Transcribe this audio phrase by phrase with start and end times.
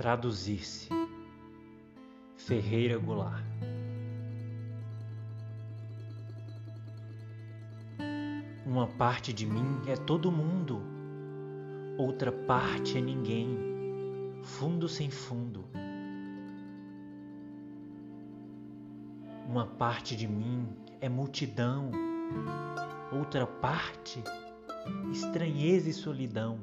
[0.00, 0.88] Traduzir-se
[2.34, 3.44] Ferreira Goulart
[8.64, 10.80] Uma parte de mim é todo mundo,
[11.98, 13.58] outra parte é ninguém,
[14.42, 15.66] fundo sem fundo.
[19.46, 20.66] Uma parte de mim
[20.98, 21.90] é multidão,
[23.12, 24.24] outra parte,
[25.12, 26.58] estranheza e solidão.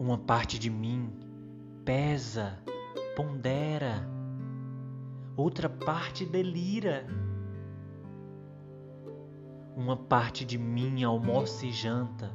[0.00, 1.12] Uma parte de mim
[1.84, 2.58] pesa,
[3.14, 4.08] pondera,
[5.36, 7.06] outra parte delira.
[9.76, 12.32] Uma parte de mim almoça e janta,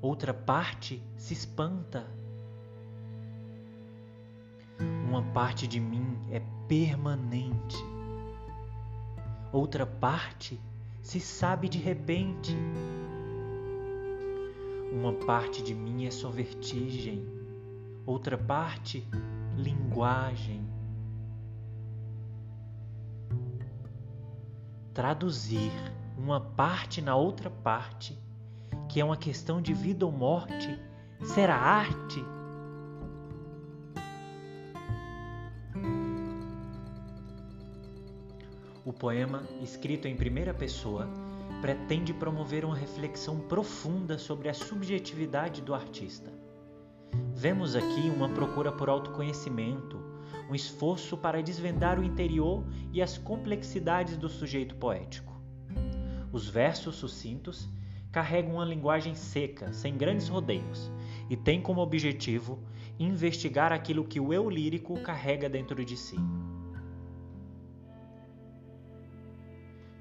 [0.00, 2.08] outra parte se espanta.
[5.08, 7.78] Uma parte de mim é permanente,
[9.52, 10.60] outra parte
[11.02, 12.56] se sabe de repente.
[14.92, 17.26] Uma parte de mim é só vertigem,
[18.04, 19.08] outra parte,
[19.56, 20.68] linguagem.
[24.92, 25.72] Traduzir
[26.18, 28.18] uma parte na outra parte,
[28.86, 30.78] que é uma questão de vida ou morte,
[31.24, 32.22] será arte?
[38.84, 41.08] O poema, escrito em primeira pessoa,
[41.62, 46.28] pretende promover uma reflexão profunda sobre a subjetividade do artista.
[47.32, 49.96] Vemos aqui uma procura por autoconhecimento,
[50.50, 55.40] um esforço para desvendar o interior e as complexidades do sujeito poético.
[56.32, 57.68] Os versos sucintos
[58.10, 60.90] carregam uma linguagem seca, sem grandes rodeios,
[61.30, 62.58] e têm como objetivo
[62.98, 66.16] investigar aquilo que o eu lírico carrega dentro de si.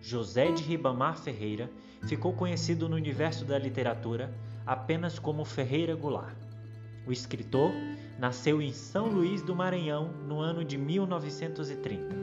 [0.01, 1.69] José de Ribamar Ferreira
[2.03, 4.33] ficou conhecido no universo da literatura
[4.65, 6.35] apenas como Ferreira Goulart.
[7.05, 7.71] O escritor
[8.19, 12.15] nasceu em São Luís do Maranhão no ano de 1930.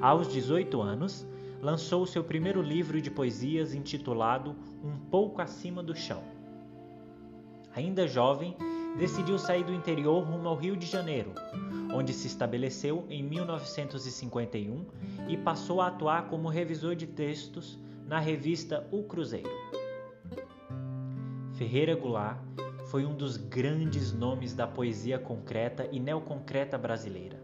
[0.00, 1.26] Aos 18 anos,
[1.62, 6.22] lançou seu primeiro livro de poesias intitulado Um Pouco Acima do Chão.
[7.74, 8.56] Ainda jovem,
[8.96, 11.32] decidiu sair do interior rumo ao Rio de Janeiro,
[11.92, 14.86] onde se estabeleceu em 1951
[15.28, 19.50] e passou a atuar como revisor de textos na revista O Cruzeiro.
[21.54, 22.38] Ferreira Goulart
[22.90, 27.42] foi um dos grandes nomes da poesia concreta e neoconcreta brasileira.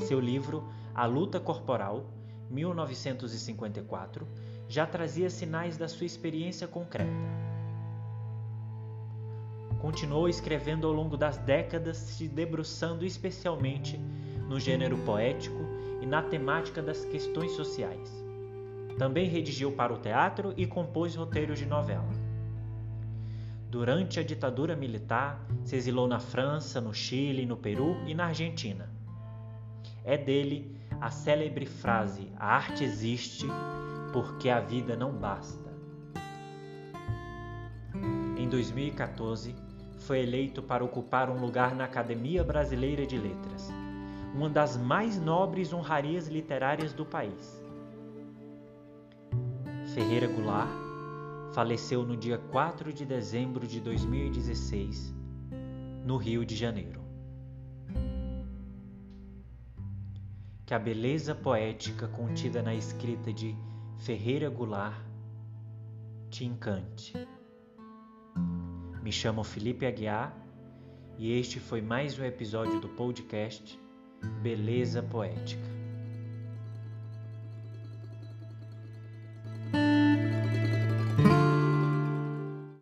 [0.00, 2.12] Seu livro A Luta Corporal,
[2.50, 4.26] 1954,
[4.68, 7.37] já trazia sinais da sua experiência concreta
[9.80, 13.98] continuou escrevendo ao longo das décadas, se debruçando especialmente
[14.48, 15.60] no gênero poético
[16.00, 18.10] e na temática das questões sociais.
[18.98, 22.08] Também redigiu para o teatro e compôs roteiros de novela.
[23.70, 28.90] Durante a ditadura militar, se exilou na França, no Chile, no Peru e na Argentina.
[30.04, 33.46] É dele a célebre frase: A arte existe
[34.12, 35.68] porque a vida não basta.
[38.36, 39.54] Em 2014,
[39.98, 43.68] foi eleito para ocupar um lugar na Academia Brasileira de Letras,
[44.34, 47.62] uma das mais nobres honrarias literárias do país.
[49.94, 50.70] Ferreira Goulart
[51.52, 55.14] faleceu no dia 4 de dezembro de 2016,
[56.04, 57.02] no Rio de Janeiro.
[60.64, 63.56] Que a beleza poética contida na escrita de
[63.96, 65.02] Ferreira Goulart
[66.30, 67.14] te encante.
[69.08, 70.36] Me chamo Felipe Aguiar
[71.16, 73.80] e este foi mais um episódio do podcast
[74.42, 75.77] Beleza Poética.